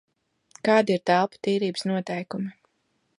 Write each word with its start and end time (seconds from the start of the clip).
Kādi 0.69 0.95
ir 0.99 1.03
telpu 1.11 1.41
tīrības 1.49 1.87
noteikumi? 1.91 2.51